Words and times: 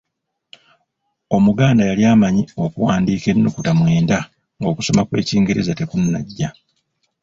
Omuganda 1.37 1.83
yali 1.89 2.03
amanyi 2.13 2.43
okuwandiika 2.65 3.27
ennukuta 3.33 3.71
mwenda 3.79 4.17
ng’okusoma 4.59 5.01
kw’ekingereza 5.07 5.77
tekunnajja! 5.79 6.49